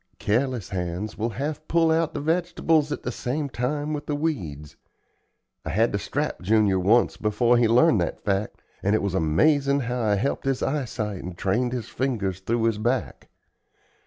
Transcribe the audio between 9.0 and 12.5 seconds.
was amazin' how I helped his eyesight and trained his fingers